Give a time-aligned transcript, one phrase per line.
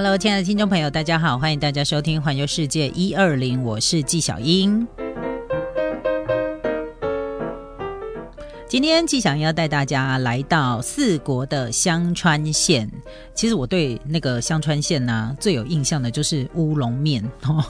[0.00, 4.86] Hello，亲爱的听众朋友，大家好，欢迎大家收听《环游世界一二零》，我是纪晓英。
[8.68, 12.88] 今天纪晓英要带大家来到四国的香川县。
[13.34, 17.64] 其实我对那个香川县呢最有印象的就是乌龙面哦。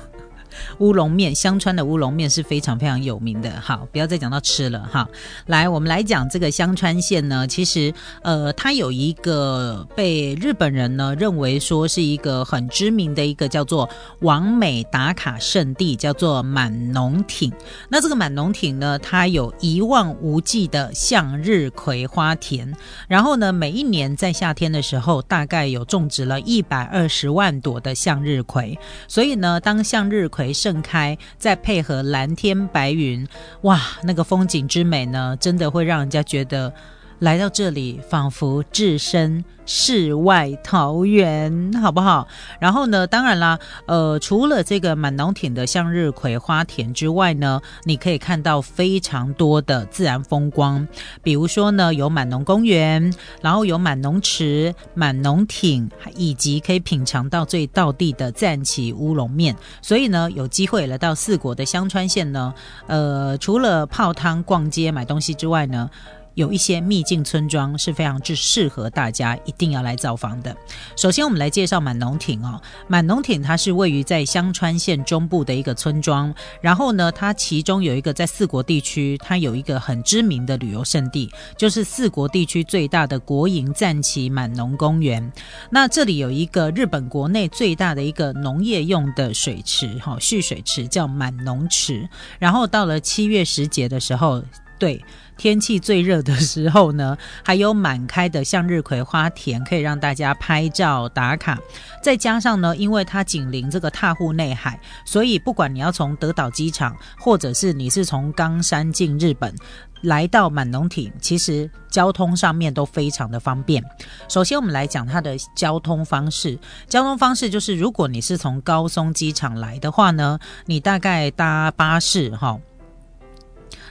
[0.79, 3.51] 乌龙面，香川的乌龙面是非常非常有名的。
[3.61, 5.09] 好，不要再讲到吃了哈。
[5.47, 13.89] 来，我们来讲这个香川县呢，其实呃，它有一个被日本人呢认为说是一个很知名的一个叫做
[14.21, 17.53] 完美打卡圣地，叫做满农町。
[17.89, 22.75] 那这个满农町呢，它有一望无际的向日葵花田，
[23.09, 28.79] 然后呢，每一年在夏天的时候，大概有种植了一百二十万朵的向日葵。
[29.07, 33.27] 所以呢，当向日葵盛开，再配合蓝天白云，
[33.63, 36.73] 哇，那个风景之美呢，真的会让人家觉得。
[37.21, 42.29] 来到这里，仿佛置身世外桃源，好不好？
[42.61, 50.87] 然后呢，当然啦，呃，除了这个满农町的向日葵花田之外呢，你可以看到非常多的自然风光，
[51.23, 59.57] 比如说呢，有满农公园，然后有满农池、满农町，以及可以品尝到最道地的赞岐乌龙面。
[59.83, 62.55] 所以呢，有机会来到四国的香川县呢，
[62.87, 65.91] 呃，除了泡汤、逛街、买东西之外呢。
[66.39, 70.57] 有一些秘境村庄是非常之适合大家一定要来造访的。
[70.95, 72.63] 首先，我们来介绍满农町哦。
[72.87, 76.33] 满农町它是位于在香川县中部的一个村庄。
[76.61, 85.33] 然后呢，它其中有一个在四国地区，它有一个很知名的旅游胜地，就是四国地区最大的国营战旗满农公园。
[85.71, 92.09] 那这里有一个日本国内最大的一个农业用的水池，哈蓄水池叫满农池。
[92.39, 94.41] 然后到了七月时节的时候，
[94.79, 95.05] 对。
[95.39, 101.59] 天气最热的时候呢， 还有满开的向日葵花田可以让大家拍照打卡。
[102.03, 109.55] 再加上呢，因为它紧邻这个踏户内海，所以不管你要从德岛机场，或者是你是从冈山进日本，
[110.03, 113.83] 来到满农町，其实交通上面都非常的方便。
[114.29, 116.59] 首先，我们来讲它的交通方式。
[116.89, 122.59] 交通方式就是，如果你是从高松机场来的话呢，你大概搭巴士哈。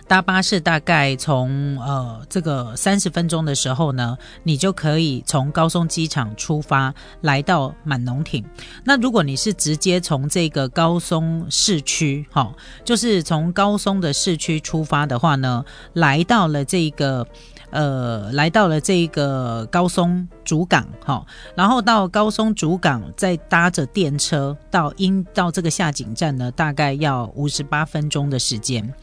[0.07, 8.43] 搭巴士大概从呃这个三十分钟的时候呢，你就可以从高松机场出发来到满农町。
[8.85, 12.53] 那如果你是直接从这个高松市区，哈，
[12.85, 17.27] 就是从高松的市区出发的话呢，来到了这个。
[17.69, 28.93] 呃，来到了这个高松主港，哈，然后到高松主港，再搭着电车到因到这个下井站呢，大概要五十八分钟的时间。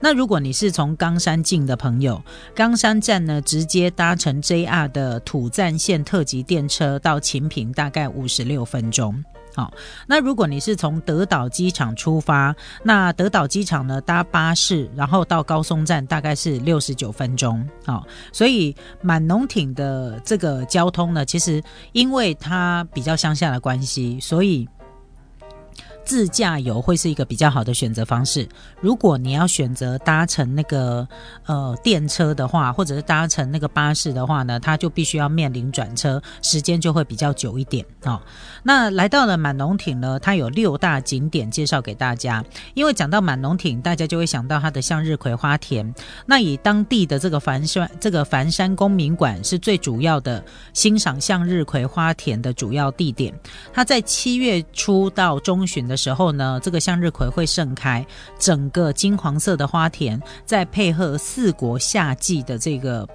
[0.00, 2.22] 那如果你是从冈山进的朋友，
[2.54, 9.22] 冈山站呢，直接搭乘 JR 的土站线特急电车到秦平，大概五十六分钟。
[9.54, 9.72] 好，
[10.06, 17.64] 那如果你是从德岛机场出发，那德岛机场呢搭巴士，然后到高松站大概是六十九分钟。
[17.86, 24.68] 好，所以满农町的这个交通呢，其实因为它比较乡下的关系，所以。
[26.04, 28.46] 自驾游会是一个比较好的选择方式。
[28.80, 31.08] 如果你要选择搭乘那个
[31.46, 38.20] 呃电车的话，或者是搭乘那个巴士的话呢，它就必须要面临转车，时间就会比较久一点哦。
[38.62, 42.44] 那来到了满龙町呢，它有六大景点介绍给大家。
[42.74, 45.94] 因为讲到满龙町，大家就会想到它的向日葵花田。
[46.26, 50.44] 那以当地的这个繁山这个繁山公民馆是最主要的
[50.74, 53.34] 欣赏向日葵花田的主要地点。
[53.72, 55.93] 它在七月初到中旬的。
[55.94, 58.04] 的时候呢，这个向日葵会盛开，
[58.36, 63.08] 整个金黄色的花田，再配合四国夏季的这个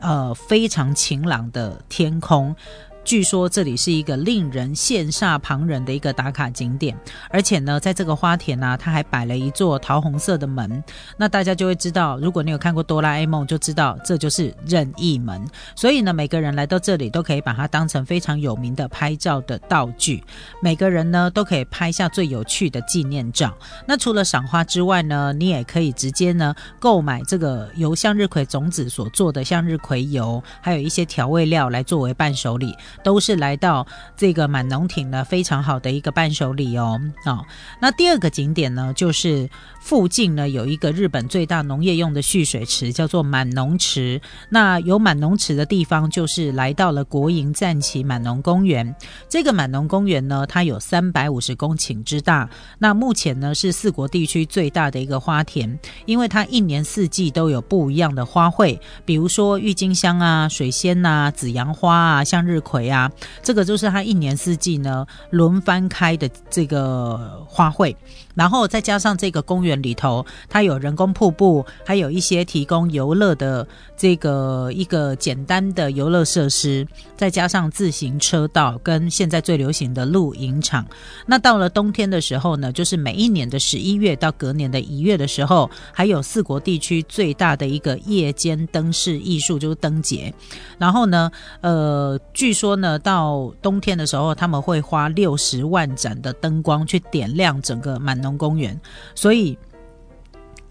[0.00, 2.54] 呃非常晴朗的天空。
[3.02, 6.96] 据说这里是一个令人羡煞旁人的一个打卡景点，
[7.30, 10.82] 而且呢，在这个花田呢，它还摆了一座桃红色的门，
[11.16, 15.44] 那大家就会知道，如果你有看过哆啦 A 梦，就知道这就是任意门。
[15.74, 20.22] 所以呢，每个人来到这里都可以把它当成非常有名的拍照的道具，
[20.62, 23.52] 每个人呢都可以拍下最有趣的纪念照。
[23.86, 32.72] 那除了赏花之外呢，你也可以直接呢购买这个由向日葵种子所做的向日葵油，还有一些调味料来作为伴手礼。
[33.02, 37.00] 都是来到这个满农町呢，非常好的一个伴手礼哦。
[37.26, 37.44] 哦，
[37.80, 39.48] 那第二个景点呢，就是
[39.80, 44.20] 附近呢有一个日本最大农业用的蓄水池，叫做满农池。
[44.48, 48.94] 那有满农池的地方，就是来到了国营战旗满农公园。
[49.28, 52.48] 这个满农公园呢，它有三百五十公顷之大。
[52.78, 62.79] 那目前呢是四国地区最大的一个花田，因为它一年四季都有不一样的花卉，比如说郁金香啊、水仙呐、紫阳花啊、向日葵。
[62.80, 63.10] 葵啊，
[63.42, 67.94] 这个就是它一年四季呢轮番开的这个花卉。
[68.34, 73.66] 然后再加上这个公园里头，它有人工瀑布，还有一些提供游乐的
[73.96, 76.86] 这个一个简单的游乐设施，
[77.16, 80.86] 再加上自行车道跟现在最流行的露营场。
[81.26, 90.32] 那到了冬天的时候呢，就是每一年的十一月到隔年的一月的时候，还有四国地区最大的一个夜间灯饰艺术，就是灯节。
[90.78, 91.30] 然后呢，
[91.62, 98.20] 呃，据说呢，到冬天的时候，他们会花六十万盏的灯光去点亮整个满。
[98.20, 98.78] 农公园，
[99.14, 99.58] 所以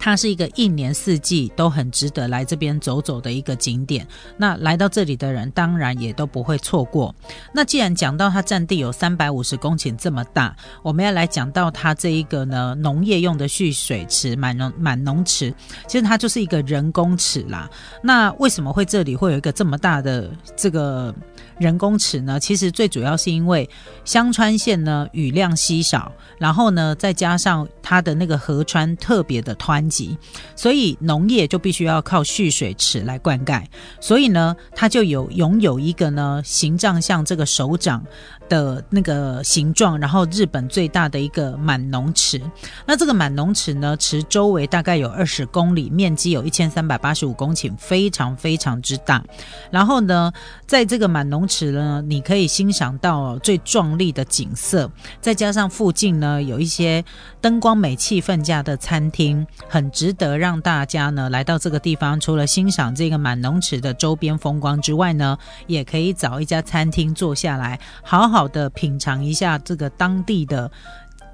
[0.01, 4.07] 它是一个一年四季都很值得来这边走走的一个景点。
[4.37, 7.13] 那来到这里的人，当然也都不会错过。
[7.53, 15.53] 那既然讲到它占地有三百五十公顷这么大，我们要来讲到它这一个呢农业用的蓄水池满农满农池，
[15.85, 17.69] 其实它就是一个人工池啦。
[18.01, 21.13] 那为什么会这里会有一个这么大的这个？
[21.59, 23.69] 人工池呢，其实最主要是因为
[24.05, 30.17] 香川县呢雨量稀少，然后呢再加上它的那个河川特别的湍急，
[30.55, 33.63] 所以农业就必须要靠蓄水池来灌溉，
[33.99, 38.03] 所以呢它就有拥有一个呢形状像这个手掌。
[38.49, 42.41] 的那个形状，然后日本最大的一个满农池，
[42.85, 49.23] 那这个满农池呢，池周围大概有二十公里，面积有一千三百八十五公顷，非常非常之大。
[49.71, 50.33] 然后呢，
[50.65, 54.91] 在这个满农池呢，你可以欣赏到最壮丽的景色，
[55.21, 57.05] 再加上附近呢有一些
[57.39, 62.19] 灯光美、气氛佳的餐厅，很值得让大家呢来到这个地方。
[62.19, 65.37] 除了欣赏这个满农池的周边风光之外呢，
[65.67, 68.38] 也可以找一家餐厅坐下来，好好。
[68.39, 70.71] 好的，品尝一下这个当地的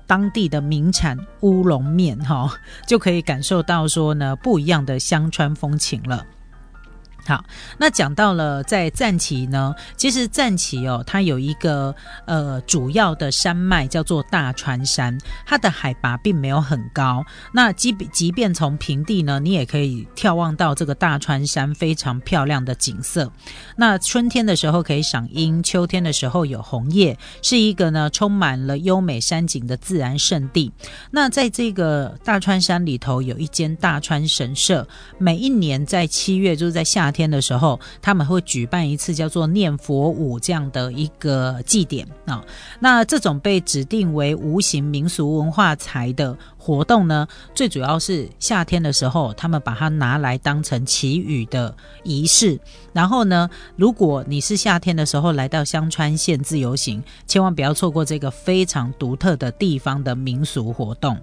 [0.07, 2.51] 当地的名产乌龙面，哈，
[2.87, 6.25] 就可以感受到说呢不一样的乡村风情了。
[7.27, 7.43] 好，
[7.79, 11.95] 那讲到了在赞岐呢，其实赞岐哦，它有一个
[12.25, 17.25] 呃主要的山脉叫做大川山，它的海拔并没有很高。
[17.51, 23.31] 那即即便从平地呢，你也可以眺望到这个大川山非常漂亮的景色。
[23.75, 30.71] 那春天的时候可以赏樱，秋天的时候有红叶，是一个呢充满了优美山景的自然胜地。
[31.09, 34.87] 那在这个大川山里头有一间大川神社，
[35.17, 37.11] 每一年在七月就是在夏。
[37.15, 42.43] 天的时候，他们会举办一次叫做念佛舞这样的一个祭典啊。
[42.81, 51.73] 那这种被指定为无形民俗文化财的活动呢，最主要是夏天的时候，他们把它拿来当成祈雨的
[52.03, 52.59] 仪式。
[52.91, 61.17] 然后呢，如果你是夏天的时候来到香川县自由行，千万不要错过这个非常独特的地方的民俗活动。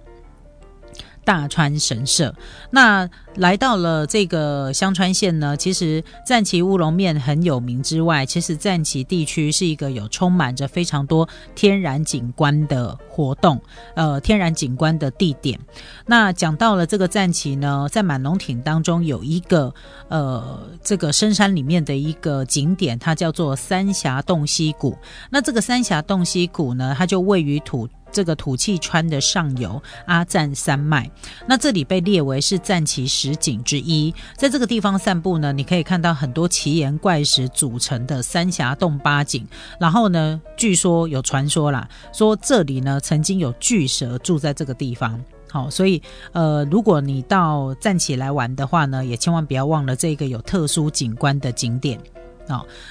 [1.24, 2.34] 大川神社，
[2.70, 13.60] 那来到了这个香川县呢，其实赞岐乌龙面很有名之外，其实赞岐地区是一个有充满着非常多天然景观的活动，
[13.94, 15.58] 呃，天然景观的地点。
[16.06, 19.72] 那讲到了这个赞岐呢，在满龙町当中有一个
[20.08, 24.96] 呃，这个深山里面的一个景点，它叫做三峡洞溪谷。
[25.30, 27.88] 那这个三峡洞溪谷呢，它就位于土。
[28.12, 31.10] 这个土气川的上游阿赞山脉，
[31.46, 34.14] 那这里被列为是赞岐十景之一。
[34.36, 39.46] 在这个地方散步呢，你可以看到很多奇岩怪石组成的三峡洞八景。
[39.80, 45.18] 然后呢，据说有传说啦，说这里呢曾经有巨蛇住在这个地方。
[45.50, 46.00] 好，所以
[46.32, 52.00] 呃，如果你到赞岐来玩的话呢，也千万不要忘了这个有特殊景观的景点。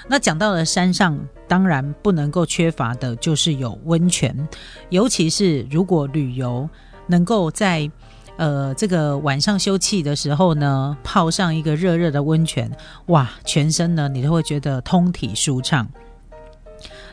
[0.08, 4.36] 那讲到了山上，当然不能够缺乏的就是有温泉，
[4.90, 6.70] 尤其是如果旅游
[7.08, 7.90] 能够在
[8.38, 12.72] 呃这个晚上休憩的时候呢，泡上一个热热的温泉，
[13.08, 15.88] 哇，全身呢你都会觉得通体舒畅。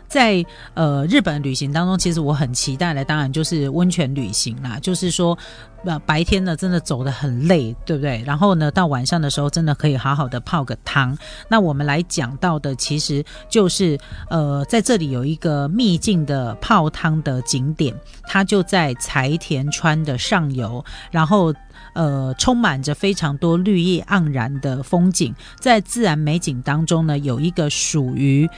[0.09, 4.79] 在呃日本旅行当中，其实我很期待的，当然就是温泉旅行啦。
[4.81, 5.37] 就是说，
[5.85, 8.23] 呃白天呢真的走得很累，对不对？
[8.27, 11.17] 然后呢到晚上的时候，真的可以好好的泡个汤。
[11.49, 13.99] 那我们来讲到的，其实就是
[14.31, 21.53] 呃在这里有一个秘境的泡汤的景点，它就在柴田川的上游，然后
[21.93, 28.49] 呃充满着非常多绿意盎然的风景，在自然美景当中呢，有一个属于。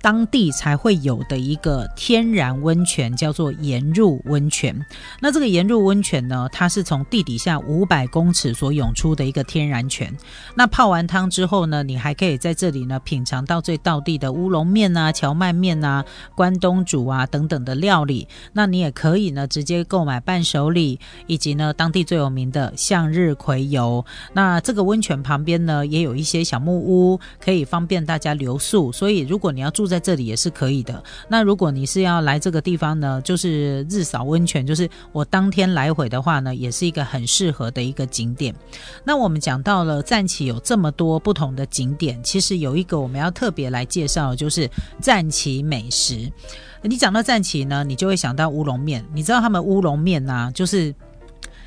[0.00, 4.74] 当地才会有的一个天然温泉，叫做岩入温泉。
[5.20, 10.16] 那这个岩入温泉呢，它是从地底下五百公尺所涌出的一个天然泉。
[10.54, 18.26] 那泡完汤之后呢，你还可以在这里呢品尝到最道地的乌龙面啊、荞麦面啊、关东煮啊等等的料理。
[18.52, 24.04] 那你也可以呢直接购买伴手礼，以及呢当地最有名的向日葵油。
[24.32, 28.92] 那这个温泉旁边呢也有一些小木屋，可以方便大家留宿。
[28.92, 31.02] 所以如果你要住在在这里也是可以的。
[31.28, 38.54] 那如果你是要来这个地方呢，就是日扫温泉，就是我当天来回的话呢，也是一个很适合的一个景点。
[39.02, 46.30] 那我们讲到了赞岐有这么多不同的景点，其实有一个我们要特别来介绍，就是赞岐美食。
[46.82, 49.04] 你讲到赞岐呢，你就会想到乌龙面。
[49.12, 50.94] 你知道他们乌龙面呢，就是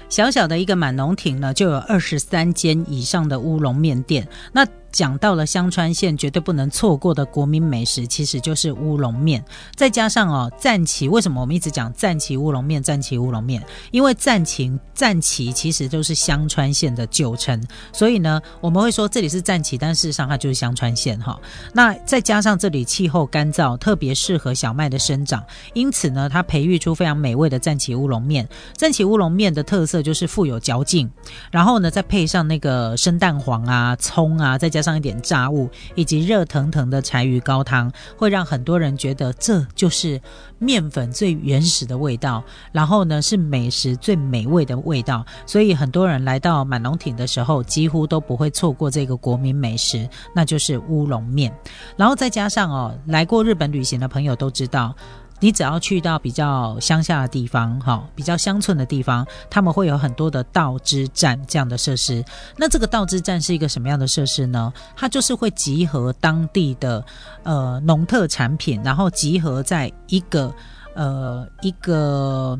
[0.08, 4.26] 小小的一个满农亭呢，就有二十三间以上的乌龙面店。
[4.54, 9.44] 那讲到了香川县绝对不能错过的国民美食，其实就是乌龙面。
[9.76, 12.82] 再加上哦，赞岐为什么我们一直讲赞岐乌龙面？
[12.82, 17.62] 赞岐乌龙面，因为赞岐赞岐其实就是香川县的旧称，
[17.94, 21.40] 所以呢，我们会说这里是赞岐，但事实上它就是香川县哈。
[21.74, 25.44] 那再加上这里气候干燥，特别适合小麦的生长，
[25.74, 28.48] 因此呢，它培育出非常美味的赞岐乌龙面。
[28.76, 31.10] 赞岐乌龙面的特色就是富有嚼劲，
[31.52, 40.20] 然后呢，再配上那个生蛋黄啊、葱啊，再加上一点炸物以及热腾腾的柴鱼高汤，会让很多人觉得这就是
[40.58, 42.44] 面粉最原始的味道。
[42.72, 45.26] 然后呢，是美食最美味的味道。
[45.46, 51.54] 所以很多人来到满龙町的时候，几乎都不会错过这个国民美食，那就是乌龙面。
[51.96, 54.96] 然后再加上哦，来过日本旅行的朋友都知道。
[55.42, 62.24] 你只要去到比较乡下的地方，哈，比较乡村的地方，他们会有很多的道之站这样的设施。
[62.56, 64.72] 那这个道之站是一个什么样的设施呢？
[64.96, 67.04] 它就是会集合当地的
[67.44, 70.54] 呃农特产品，然后集合在一个
[70.96, 72.58] 呃一个。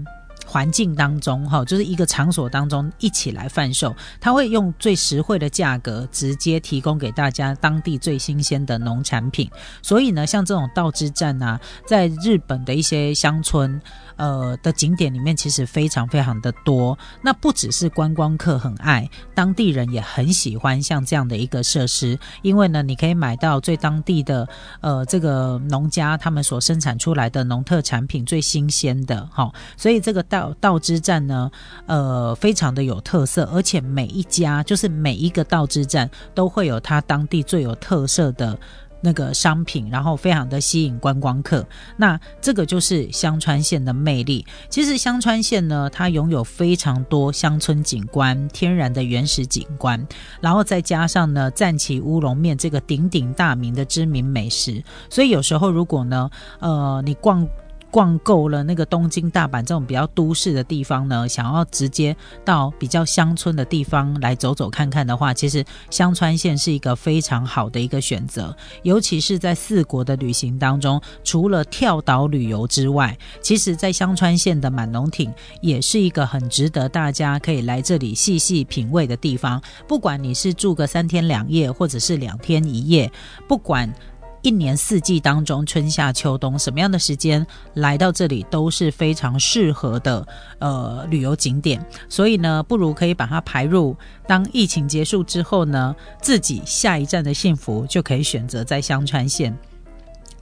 [0.52, 9.50] 环境当中，哈，就是一个场所当中一起来贩售，他会用最实惠的价格直接提供给大家当地最新鲜的农产品。
[9.82, 13.82] 所以呢，像这种道之站啊，在日本的一些乡村。
[14.18, 24.48] 呃的景点里面其实非常非常的多，那不只是观光客很爱，当地人也很喜欢像这样的一个设施，因为呢，你可以买到最当地的
[24.82, 30.22] 呃这个农家他们所生产出来的农特产品最新鲜的哈，所以这个
[30.60, 31.52] 道之站呢，
[31.86, 38.58] 呃非常的有特色，而且每一家就是每一个道之站都会有它当地最有特色的。
[39.04, 41.66] 那个商品，然后非常的吸引观光客。
[41.98, 44.46] 那这个就是香川县的魅力。
[44.70, 50.08] 其实香川县呢，它拥有非常多乡村景观、天然的原始景观，
[50.40, 54.84] 然后再加上呢，赞岐乌龙面这个鼎鼎大名的知名美食。
[55.10, 56.30] 所以有时候如果呢，
[56.60, 57.48] 呃，你逛。
[57.92, 68.56] 逛够了那个东京、大阪这种比较都市的地方呢，想要直接到比较乡村的地方来走走看看的话，其实香川县是一个非常好的一个选择。
[68.84, 79.62] 尤其是在四国的旅行当中，除了跳岛旅游之外，其实在香川县的满龙町也是一个很值得大家可以来这里细细品味的地方。
[79.88, 83.12] 不管你是住个三天两夜，或者是两天一夜，
[83.48, 83.94] 不管。
[84.42, 87.46] 一年四季当中，春夏秋冬，什么样的时间
[87.76, 90.28] 来到这里都是非常适合的
[90.60, 91.84] 呃旅游景点。
[92.10, 93.96] 所以呢，不如可以把它排入
[94.28, 99.56] 当疫情结束之后呢，自己下一站的幸福就可以选择在香川县。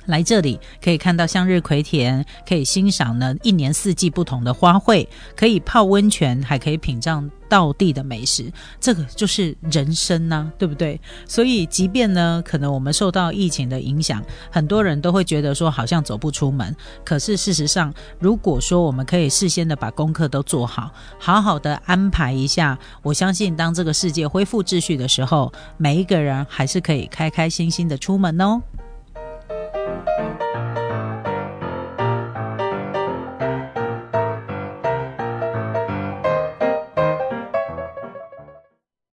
[0.09, 8.51] 来这里可以看到向日葵田，可以欣赏呢一年四季不同的花卉，可以泡温泉，还可以品尝道地的美食。
[8.79, 10.99] 这个就是人生呐，对不对？
[11.27, 16.75] 所以，即便呢，可能我们受到疫情的影响，很多人都会觉得说好像走不出门。
[17.05, 28.61] 可是事实上，如果说我们可以事先的把功课都做好，好好的安排一下，我相信当这个世界恢复秩序的时候，每一个人还是可以开开心心的出门哦。